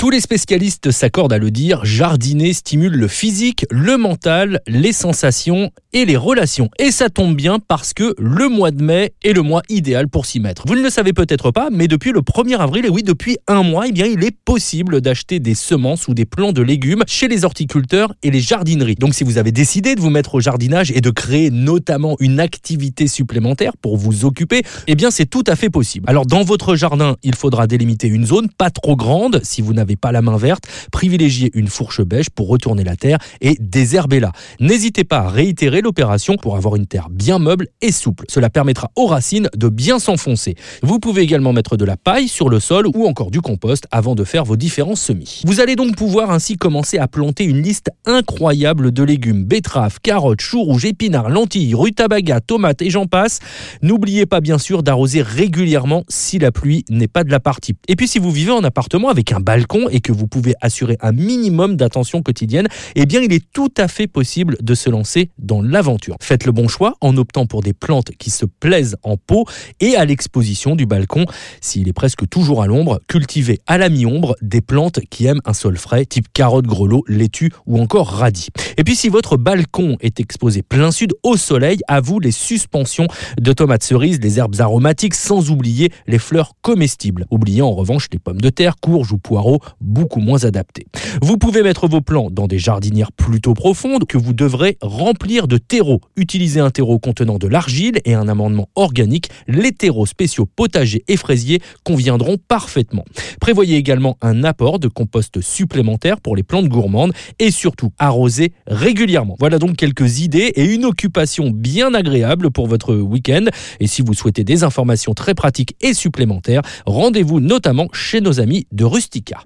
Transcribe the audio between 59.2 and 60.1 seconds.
un balcon, et